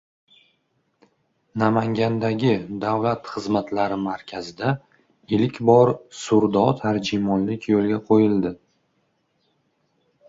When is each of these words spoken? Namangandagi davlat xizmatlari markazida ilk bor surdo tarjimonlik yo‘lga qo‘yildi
Namangandagi 1.63 2.53
davlat 2.85 3.29
xizmatlari 3.35 3.99
markazida 4.07 4.71
ilk 5.39 5.61
bor 5.71 5.93
surdo 6.23 6.65
tarjimonlik 6.81 7.71
yo‘lga 7.75 8.01
qo‘yildi 8.11 8.55